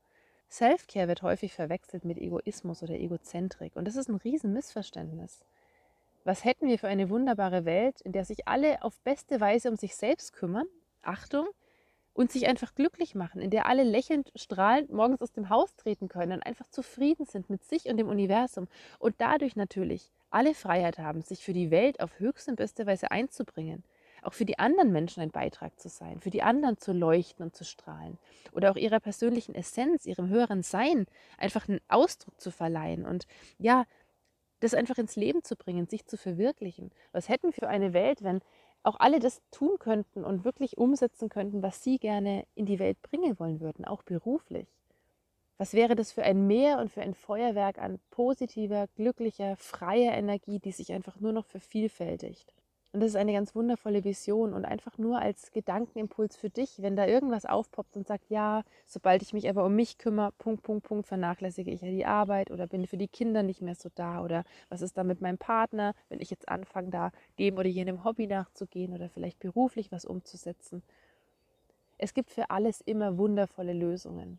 Self-Care 0.50 1.08
wird 1.08 1.22
häufig 1.22 1.52
verwechselt 1.52 2.04
mit 2.04 2.16
Egoismus 2.16 2.82
oder 2.82 2.94
Egozentrik 2.94 3.76
und 3.76 3.86
das 3.86 3.96
ist 3.96 4.08
ein 4.08 4.14
Riesenmissverständnis. 4.14 5.44
Was 6.24 6.44
hätten 6.44 6.66
wir 6.68 6.78
für 6.78 6.88
eine 6.88 7.10
wunderbare 7.10 7.66
Welt, 7.66 8.00
in 8.00 8.12
der 8.12 8.24
sich 8.24 8.48
alle 8.48 8.82
auf 8.82 8.98
beste 9.02 9.40
Weise 9.40 9.68
um 9.68 9.76
sich 9.76 9.94
selbst 9.94 10.32
kümmern, 10.32 10.66
Achtung, 11.02 11.46
und 12.14 12.32
sich 12.32 12.46
einfach 12.46 12.74
glücklich 12.74 13.14
machen, 13.14 13.42
in 13.42 13.50
der 13.50 13.66
alle 13.66 13.82
lächelnd, 13.82 14.32
strahlend 14.34 14.90
morgens 14.90 15.20
aus 15.20 15.32
dem 15.32 15.50
Haus 15.50 15.76
treten 15.76 16.08
können 16.08 16.32
und 16.32 16.46
einfach 16.46 16.68
zufrieden 16.68 17.26
sind 17.26 17.50
mit 17.50 17.62
sich 17.64 17.86
und 17.86 17.98
dem 17.98 18.08
Universum 18.08 18.68
und 18.98 19.16
dadurch 19.18 19.56
natürlich 19.56 20.10
alle 20.30 20.54
Freiheit 20.54 20.98
haben, 20.98 21.22
sich 21.22 21.44
für 21.44 21.52
die 21.52 21.70
Welt 21.70 22.00
auf 22.00 22.18
höchste 22.18 22.52
und 22.52 22.56
beste 22.56 22.86
Weise 22.86 23.10
einzubringen, 23.10 23.84
auch 24.22 24.32
für 24.32 24.44
die 24.44 24.58
anderen 24.58 24.92
Menschen 24.92 25.22
ein 25.22 25.30
Beitrag 25.30 25.78
zu 25.78 25.88
sein, 25.88 26.20
für 26.20 26.30
die 26.30 26.42
anderen 26.42 26.78
zu 26.78 26.92
leuchten 26.92 27.44
und 27.44 27.54
zu 27.54 27.64
strahlen 27.64 28.16
oder 28.52 28.70
auch 28.70 28.76
ihrer 28.76 29.00
persönlichen 29.00 29.54
Essenz, 29.54 30.06
ihrem 30.06 30.28
höheren 30.28 30.62
Sein 30.62 31.06
einfach 31.36 31.68
einen 31.68 31.80
Ausdruck 31.88 32.40
zu 32.40 32.50
verleihen 32.50 33.04
und 33.04 33.26
ja, 33.58 33.84
das 34.64 34.74
einfach 34.74 34.98
ins 34.98 35.16
Leben 35.16 35.44
zu 35.44 35.56
bringen, 35.56 35.86
sich 35.86 36.06
zu 36.06 36.16
verwirklichen. 36.16 36.90
Was 37.12 37.28
hätten 37.28 37.48
wir 37.48 37.52
für 37.52 37.68
eine 37.68 37.92
Welt, 37.92 38.22
wenn 38.22 38.40
auch 38.82 38.96
alle 38.98 39.18
das 39.18 39.40
tun 39.50 39.78
könnten 39.78 40.24
und 40.24 40.44
wirklich 40.44 40.78
umsetzen 40.78 41.28
könnten, 41.28 41.62
was 41.62 41.82
sie 41.82 41.98
gerne 41.98 42.46
in 42.54 42.66
die 42.66 42.78
Welt 42.78 43.00
bringen 43.02 43.38
wollen 43.38 43.60
würden, 43.60 43.84
auch 43.84 44.02
beruflich? 44.02 44.68
Was 45.56 45.72
wäre 45.72 45.94
das 45.94 46.12
für 46.12 46.24
ein 46.24 46.46
Meer 46.46 46.78
und 46.78 46.90
für 46.90 47.00
ein 47.00 47.14
Feuerwerk 47.14 47.78
an 47.78 48.00
positiver, 48.10 48.88
glücklicher, 48.96 49.56
freier 49.56 50.14
Energie, 50.14 50.58
die 50.58 50.72
sich 50.72 50.92
einfach 50.92 51.20
nur 51.20 51.32
noch 51.32 51.46
vervielfältigt? 51.46 52.52
Und 52.94 53.00
das 53.00 53.10
ist 53.10 53.16
eine 53.16 53.32
ganz 53.32 53.56
wundervolle 53.56 54.04
Vision 54.04 54.54
und 54.54 54.64
einfach 54.64 54.98
nur 54.98 55.18
als 55.18 55.50
Gedankenimpuls 55.50 56.36
für 56.36 56.48
dich, 56.48 56.80
wenn 56.80 56.94
da 56.94 57.08
irgendwas 57.08 57.44
aufpoppt 57.44 57.96
und 57.96 58.06
sagt, 58.06 58.30
ja, 58.30 58.62
sobald 58.86 59.20
ich 59.20 59.32
mich 59.32 59.48
aber 59.48 59.64
um 59.64 59.74
mich 59.74 59.98
kümmere, 59.98 60.30
Punkt, 60.38 60.62
Punkt, 60.62 60.86
Punkt, 60.86 61.08
vernachlässige 61.08 61.72
ich 61.72 61.80
ja 61.80 61.88
die 61.88 62.06
Arbeit 62.06 62.52
oder 62.52 62.68
bin 62.68 62.86
für 62.86 62.96
die 62.96 63.08
Kinder 63.08 63.42
nicht 63.42 63.60
mehr 63.62 63.74
so 63.74 63.88
da 63.96 64.22
oder 64.22 64.44
was 64.68 64.80
ist 64.80 64.96
da 64.96 65.02
mit 65.02 65.20
meinem 65.20 65.38
Partner, 65.38 65.96
wenn 66.08 66.20
ich 66.20 66.30
jetzt 66.30 66.48
anfange, 66.48 66.90
da 66.90 67.10
dem 67.40 67.58
oder 67.58 67.66
jenem 67.66 68.04
Hobby 68.04 68.28
nachzugehen 68.28 68.94
oder 68.94 69.08
vielleicht 69.08 69.40
beruflich 69.40 69.90
was 69.90 70.04
umzusetzen. 70.04 70.84
Es 71.98 72.14
gibt 72.14 72.30
für 72.30 72.50
alles 72.50 72.80
immer 72.80 73.18
wundervolle 73.18 73.72
Lösungen. 73.72 74.38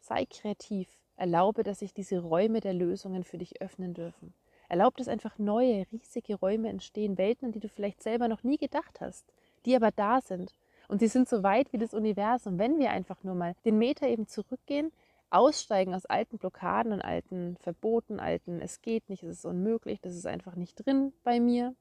Sei 0.00 0.26
kreativ. 0.26 0.88
Erlaube, 1.14 1.62
dass 1.62 1.78
sich 1.78 1.94
diese 1.94 2.18
Räume 2.18 2.58
der 2.58 2.74
Lösungen 2.74 3.22
für 3.22 3.38
dich 3.38 3.62
öffnen 3.62 3.94
dürfen. 3.94 4.34
Erlaube, 4.70 4.96
dass 4.98 5.08
einfach 5.08 5.38
neue, 5.38 5.84
riesige 5.90 6.36
Räume 6.36 6.68
entstehen, 6.68 7.18
Welten, 7.18 7.46
an 7.46 7.52
die 7.52 7.60
du 7.60 7.68
vielleicht 7.68 8.02
selber 8.02 8.28
noch 8.28 8.44
nie 8.44 8.56
gedacht 8.56 9.00
hast, 9.00 9.26
die 9.66 9.74
aber 9.74 9.90
da 9.90 10.20
sind. 10.20 10.54
Und 10.88 11.00
sie 11.00 11.08
sind 11.08 11.28
so 11.28 11.42
weit 11.42 11.72
wie 11.72 11.78
das 11.78 11.94
Universum, 11.94 12.58
wenn 12.58 12.78
wir 12.78 12.90
einfach 12.90 13.22
nur 13.22 13.34
mal 13.34 13.54
den 13.64 13.78
Meter 13.78 14.08
eben 14.08 14.26
zurückgehen, 14.26 14.92
aussteigen 15.30 15.94
aus 15.94 16.06
alten 16.06 16.38
Blockaden 16.38 16.92
und 16.92 17.02
alten 17.02 17.56
Verboten, 17.58 18.20
alten, 18.20 18.60
es 18.60 18.82
geht 18.82 19.08
nicht, 19.08 19.22
es 19.22 19.38
ist 19.38 19.44
unmöglich, 19.44 20.00
das 20.00 20.14
ist 20.14 20.26
einfach 20.26 20.56
nicht 20.56 20.84
drin 20.84 21.12
bei 21.22 21.40
mir. 21.40 21.74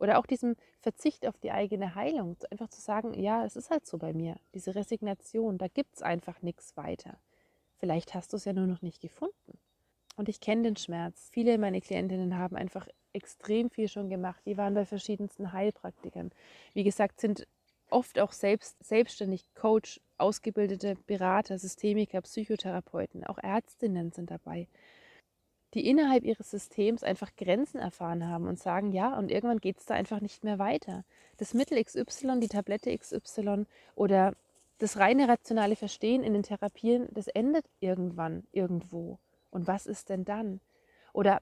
Oder 0.00 0.18
auch 0.18 0.26
diesem 0.26 0.54
Verzicht 0.80 1.26
auf 1.26 1.38
die 1.38 1.50
eigene 1.50 1.94
Heilung, 1.94 2.36
einfach 2.50 2.68
zu 2.68 2.80
sagen, 2.80 3.14
ja, 3.14 3.44
es 3.44 3.56
ist 3.56 3.70
halt 3.70 3.86
so 3.86 3.98
bei 3.98 4.12
mir, 4.12 4.36
diese 4.54 4.74
Resignation, 4.74 5.58
da 5.58 5.66
gibt 5.68 5.96
es 5.96 6.02
einfach 6.02 6.40
nichts 6.42 6.76
weiter. 6.76 7.18
Vielleicht 7.78 8.14
hast 8.14 8.32
du 8.32 8.36
es 8.36 8.44
ja 8.44 8.52
nur 8.52 8.66
noch 8.66 8.82
nicht 8.82 9.00
gefunden. 9.00 9.34
Und 10.18 10.28
ich 10.28 10.40
kenne 10.40 10.64
den 10.64 10.76
Schmerz. 10.76 11.28
Viele 11.32 11.58
meiner 11.58 11.80
Klientinnen 11.80 12.36
haben 12.36 12.56
einfach 12.56 12.88
extrem 13.12 13.70
viel 13.70 13.86
schon 13.86 14.10
gemacht. 14.10 14.42
Die 14.46 14.56
waren 14.56 14.74
bei 14.74 14.84
verschiedensten 14.84 15.52
Heilpraktikern. 15.52 16.32
Wie 16.74 16.82
gesagt, 16.82 17.20
sind 17.20 17.46
oft 17.88 18.18
auch 18.18 18.32
selbst, 18.32 18.76
selbstständig 18.82 19.54
Coach, 19.54 20.00
ausgebildete 20.18 20.96
Berater, 21.06 21.56
Systemiker, 21.56 22.20
Psychotherapeuten, 22.20 23.24
auch 23.24 23.38
Ärztinnen 23.38 24.10
sind 24.10 24.32
dabei, 24.32 24.66
die 25.74 25.88
innerhalb 25.88 26.24
ihres 26.24 26.50
Systems 26.50 27.04
einfach 27.04 27.36
Grenzen 27.36 27.78
erfahren 27.78 28.26
haben 28.26 28.48
und 28.48 28.58
sagen, 28.58 28.90
ja, 28.90 29.16
und 29.16 29.30
irgendwann 29.30 29.60
geht 29.60 29.78
es 29.78 29.86
da 29.86 29.94
einfach 29.94 30.20
nicht 30.20 30.42
mehr 30.42 30.58
weiter. 30.58 31.04
Das 31.36 31.54
Mittel 31.54 31.82
XY, 31.82 32.40
die 32.40 32.48
Tablette 32.48 32.96
XY 32.98 33.66
oder 33.94 34.34
das 34.78 34.96
reine 34.96 35.28
rationale 35.28 35.76
Verstehen 35.76 36.24
in 36.24 36.32
den 36.32 36.42
Therapien, 36.42 37.06
das 37.12 37.28
endet 37.28 37.66
irgendwann 37.78 38.42
irgendwo. 38.50 39.20
Und 39.50 39.66
was 39.66 39.86
ist 39.86 40.08
denn 40.08 40.24
dann? 40.24 40.60
Oder 41.12 41.40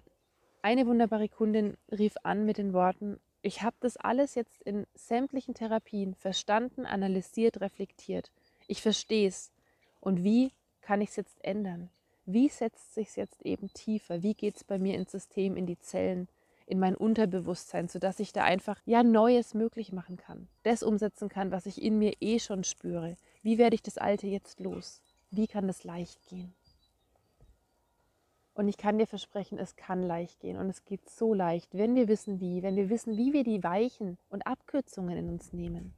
eine 0.62 0.86
wunderbare 0.86 1.28
Kundin 1.28 1.76
rief 1.90 2.14
an 2.22 2.44
mit 2.44 2.58
den 2.58 2.72
Worten, 2.72 3.20
ich 3.42 3.62
habe 3.62 3.76
das 3.80 3.96
alles 3.96 4.34
jetzt 4.34 4.62
in 4.62 4.86
sämtlichen 4.94 5.54
Therapien 5.54 6.14
verstanden, 6.14 6.84
analysiert, 6.84 7.60
reflektiert. 7.60 8.32
Ich 8.66 8.82
verstehe 8.82 9.28
es. 9.28 9.52
Und 10.00 10.24
wie 10.24 10.50
kann 10.80 11.00
ich 11.00 11.10
es 11.10 11.16
jetzt 11.16 11.44
ändern? 11.44 11.90
Wie 12.24 12.48
setzt 12.48 12.94
sich 12.94 13.08
es 13.08 13.16
jetzt 13.16 13.42
eben 13.42 13.72
tiefer? 13.72 14.22
Wie 14.24 14.34
geht 14.34 14.56
es 14.56 14.64
bei 14.64 14.78
mir 14.78 14.96
ins 14.96 15.12
System, 15.12 15.56
in 15.56 15.66
die 15.66 15.78
Zellen? 15.78 16.28
in 16.66 16.80
mein 16.80 16.96
Unterbewusstsein, 16.96 17.88
sodass 17.88 18.20
ich 18.20 18.32
da 18.32 18.42
einfach 18.42 18.80
ja 18.84 19.02
Neues 19.02 19.54
möglich 19.54 19.92
machen 19.92 20.16
kann. 20.16 20.48
Das 20.64 20.82
umsetzen 20.82 21.28
kann, 21.28 21.52
was 21.52 21.66
ich 21.66 21.80
in 21.80 21.98
mir 21.98 22.14
eh 22.20 22.40
schon 22.40 22.64
spüre. 22.64 23.16
Wie 23.42 23.56
werde 23.56 23.76
ich 23.76 23.82
das 23.82 23.98
Alte 23.98 24.26
jetzt 24.26 24.60
los? 24.60 25.00
Wie 25.30 25.46
kann 25.46 25.68
das 25.68 25.84
leicht 25.84 26.26
gehen? 26.26 26.52
Und 28.56 28.68
ich 28.68 28.78
kann 28.78 28.96
dir 28.96 29.06
versprechen, 29.06 29.58
es 29.58 29.76
kann 29.76 30.02
leicht 30.02 30.40
gehen 30.40 30.56
und 30.56 30.70
es 30.70 30.86
geht 30.86 31.10
so 31.10 31.34
leicht, 31.34 31.74
wenn 31.74 31.94
wir 31.94 32.08
wissen 32.08 32.40
wie, 32.40 32.62
wenn 32.62 32.74
wir 32.74 32.88
wissen, 32.88 33.14
wie 33.18 33.34
wir 33.34 33.44
die 33.44 33.62
Weichen 33.62 34.16
und 34.30 34.46
Abkürzungen 34.46 35.18
in 35.18 35.28
uns 35.28 35.52
nehmen. 35.52 35.92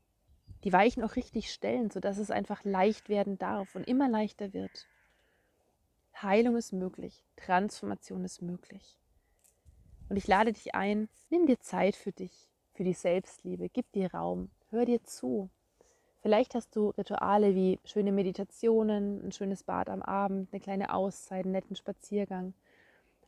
Die 0.65 0.73
Weichen 0.73 1.05
auch 1.05 1.15
richtig 1.15 1.53
stellen, 1.53 1.89
sodass 1.89 2.19
es 2.19 2.33
einfach 2.33 2.65
leicht 2.65 3.09
werden 3.09 3.39
darf 3.39 3.77
und 3.77 3.87
immer 3.87 4.09
leichter 4.09 4.53
wird. 4.53 4.89
Heilung 6.21 6.57
ist 6.57 6.73
möglich, 6.73 7.25
Transformation 7.37 8.25
ist 8.25 8.43
möglich. 8.43 8.99
Und 10.09 10.17
ich 10.17 10.27
lade 10.27 10.53
dich 10.53 10.75
ein, 10.75 11.09
nimm 11.31 11.47
dir 11.47 11.61
Zeit 11.61 11.95
für 11.95 12.11
dich, 12.11 12.51
für 12.73 12.83
die 12.83 12.93
Selbstliebe, 12.93 13.69
gib 13.69 13.93
dir 13.93 14.13
Raum, 14.13 14.51
hör 14.71 14.85
dir 14.85 15.05
zu. 15.05 15.49
Vielleicht 16.21 16.55
hast 16.55 16.75
du 16.75 16.91
Rituale 16.91 17.55
wie 17.55 17.79
schöne 17.85 18.11
Meditationen, 18.11 19.25
ein 19.25 19.33
schönes 19.33 19.63
Bad 19.63 19.89
am 19.89 20.03
Abend, 20.03 20.49
eine 20.53 20.61
kleine 20.61 20.93
Auszeit, 20.93 21.45
einen 21.45 21.53
netten 21.53 21.77
Spaziergang. 21.77 22.55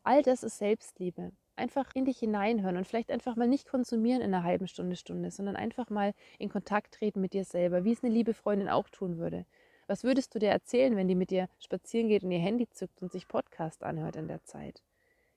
All 0.03 0.23
das 0.23 0.43
ist 0.43 0.59
Selbstliebe. 0.59 1.31
Einfach 1.55 1.95
in 1.95 2.05
dich 2.05 2.19
hineinhören 2.19 2.77
und 2.77 2.87
vielleicht 2.87 3.11
einfach 3.11 3.37
mal 3.37 3.47
nicht 3.47 3.69
konsumieren 3.69 4.23
in 4.23 4.35
einer 4.35 4.45
halben 4.45 4.67
Stunde, 4.67 4.97
Stunde, 4.97 5.31
sondern 5.31 5.57
einfach 5.57 5.91
mal 5.91 6.15
in 6.39 6.49
Kontakt 6.49 6.95
treten 6.95 7.21
mit 7.21 7.33
dir 7.33 7.45
selber, 7.45 7.85
wie 7.85 7.93
es 7.93 8.03
eine 8.03 8.13
liebe 8.13 8.35
Freundin 8.35 8.69
auch 8.69 8.89
tun 8.89 9.19
würde. 9.19 9.45
Was 9.87 10.03
würdest 10.03 10.35
du 10.35 10.39
dir 10.39 10.51
erzählen, 10.51 10.97
wenn 10.97 11.09
die 11.09 11.15
mit 11.15 11.31
dir 11.31 11.49
spazieren 11.59 12.09
geht 12.09 12.25
und 12.25 12.31
ihr 12.31 12.39
Handy 12.39 12.69
zückt 12.71 13.03
und 13.03 13.13
sich 13.13 13.29
Podcast 13.29 13.85
anhört 13.85 14.17
in 14.17 14.29
der 14.29 14.43
Zeit? 14.45 14.83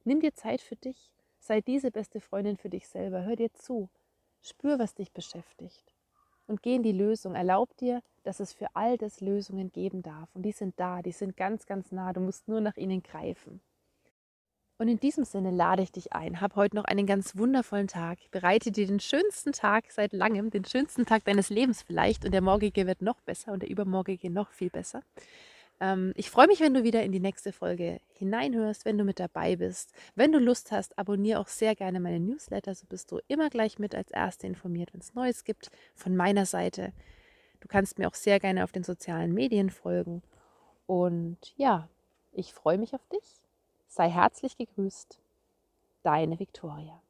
Nimm 0.05 0.21
dir 0.21 0.33
Zeit 0.33 0.61
für 0.61 0.75
dich. 0.75 1.11
Sei 1.39 1.59
diese 1.59 1.91
beste 1.91 2.21
Freundin 2.21 2.57
für 2.57 2.69
dich 2.69 2.87
selber. 2.87 3.23
Hör 3.23 3.35
dir 3.35 3.51
zu. 3.53 3.89
Spür, 4.41 4.79
was 4.79 4.95
dich 4.95 5.11
beschäftigt. 5.11 5.92
Und 6.47 6.61
geh 6.61 6.75
in 6.75 6.83
die 6.83 6.91
Lösung. 6.91 7.35
Erlaub 7.35 7.75
dir, 7.77 8.01
dass 8.23 8.39
es 8.39 8.53
für 8.53 8.67
all 8.73 8.97
das 8.97 9.21
Lösungen 9.21 9.71
geben 9.71 10.01
darf. 10.01 10.29
Und 10.33 10.43
die 10.43 10.51
sind 10.51 10.79
da, 10.79 11.01
die 11.01 11.11
sind 11.11 11.37
ganz, 11.37 11.65
ganz 11.65 11.91
nah. 11.91 12.13
Du 12.13 12.19
musst 12.19 12.47
nur 12.47 12.61
nach 12.61 12.77
ihnen 12.77 13.03
greifen. 13.03 13.61
Und 14.77 14.87
in 14.87 14.99
diesem 14.99 15.23
Sinne 15.23 15.51
lade 15.51 15.83
ich 15.83 15.91
dich 15.91 16.13
ein. 16.13 16.41
Hab 16.41 16.55
heute 16.55 16.75
noch 16.75 16.85
einen 16.85 17.05
ganz 17.05 17.37
wundervollen 17.37 17.87
Tag. 17.87 18.17
Bereite 18.31 18.71
dir 18.71 18.87
den 18.87 18.99
schönsten 18.99 19.53
Tag 19.53 19.85
seit 19.91 20.13
langem, 20.13 20.49
den 20.49 20.65
schönsten 20.65 21.05
Tag 21.05 21.23
deines 21.25 21.49
Lebens 21.49 21.83
vielleicht. 21.83 22.25
Und 22.25 22.31
der 22.31 22.41
morgige 22.41 22.87
wird 22.87 23.01
noch 23.01 23.21
besser 23.21 23.53
und 23.53 23.61
der 23.61 23.69
übermorgige 23.69 24.29
noch 24.29 24.51
viel 24.51 24.69
besser. 24.69 25.01
Ähm, 25.83 26.13
ich 26.15 26.29
freue 26.29 26.47
mich, 26.47 26.61
wenn 26.61 26.73
du 26.73 26.83
wieder 26.83 27.03
in 27.03 27.11
die 27.11 27.19
nächste 27.19 27.51
Folge 27.51 27.99
hineinhörst, 28.13 28.85
wenn 28.85 28.97
du 28.97 29.03
mit 29.03 29.19
dabei 29.19 29.57
bist. 29.57 29.91
Wenn 30.15 30.31
du 30.31 30.39
Lust 30.39 30.71
hast, 30.71 30.97
abonniere 30.97 31.39
auch 31.39 31.49
sehr 31.49 31.75
gerne 31.75 31.99
meine 31.99 32.21
Newsletter, 32.21 32.73
so 32.73 32.85
bist 32.87 33.11
du 33.11 33.19
immer 33.27 33.49
gleich 33.49 33.79
mit 33.79 33.93
als 33.93 34.11
Erste 34.11 34.47
informiert, 34.47 34.93
wenn 34.93 35.01
es 35.01 35.13
Neues 35.13 35.43
gibt 35.43 35.69
von 35.93 36.15
meiner 36.15 36.45
Seite. 36.45 36.93
Du 37.59 37.67
kannst 37.67 37.99
mir 37.99 38.07
auch 38.07 38.15
sehr 38.15 38.39
gerne 38.39 38.63
auf 38.63 38.71
den 38.71 38.83
sozialen 38.83 39.33
Medien 39.33 39.69
folgen. 39.69 40.23
Und 40.85 41.37
ja, 41.57 41.89
ich 42.31 42.53
freue 42.53 42.77
mich 42.77 42.93
auf 42.93 43.05
dich 43.09 43.43
Sei 43.95 44.09
herzlich 44.09 44.57
gegrüßt, 44.57 45.19
deine 46.01 46.39
Viktoria. 46.39 47.02